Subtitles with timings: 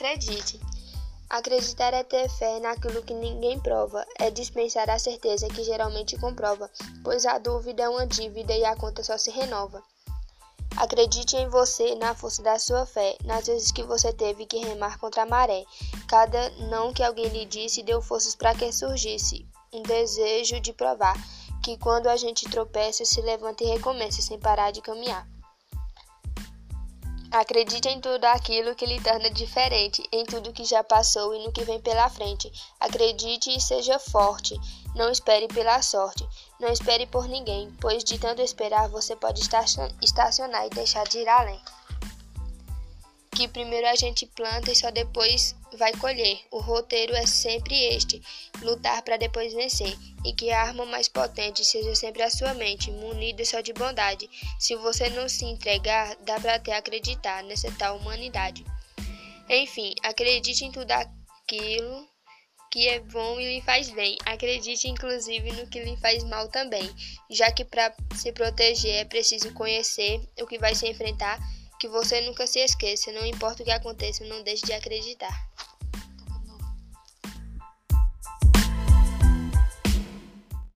[0.00, 0.58] Acredite.
[1.28, 6.70] Acreditar é ter fé naquilo que ninguém prova, é dispensar a certeza que geralmente comprova,
[7.04, 9.82] pois a dúvida é uma dívida e a conta só se renova.
[10.78, 14.98] Acredite em você, na força da sua fé, nas vezes que você teve que remar
[14.98, 15.66] contra a maré.
[16.08, 21.14] Cada não que alguém lhe disse deu forças para que surgisse um desejo de provar
[21.62, 25.28] que quando a gente tropeça, se levanta e recomeça sem parar de caminhar.
[27.32, 31.52] Acredite em tudo aquilo que lhe torna diferente, em tudo que já passou e no
[31.52, 32.50] que vem pela frente.
[32.78, 34.54] Acredite e seja forte.
[34.96, 36.28] Não espere pela sorte.
[36.58, 39.40] Não espere por ninguém, pois de tanto esperar você pode
[40.02, 41.60] estacionar e deixar de ir além
[43.40, 46.38] que primeiro a gente planta e só depois vai colher.
[46.50, 48.20] O roteiro é sempre este:
[48.60, 52.90] lutar para depois vencer, e que a arma mais potente seja sempre a sua mente,
[52.90, 54.28] munida só de bondade.
[54.58, 58.62] Se você não se entregar, dá para até acreditar nessa tal humanidade.
[59.48, 62.06] Enfim, acredite em tudo aquilo
[62.70, 64.18] que é bom e lhe faz bem.
[64.26, 66.88] Acredite inclusive no que lhe faz mal também,
[67.30, 71.40] já que para se proteger é preciso conhecer o que vai se enfrentar
[71.80, 75.32] que você nunca se esqueça, não importa o que aconteça, não deixe de acreditar.